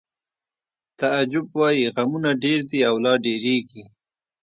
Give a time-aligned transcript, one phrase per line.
[0.99, 3.83] تعجب وایی غمونه ډېر دي او لا ډېرېږي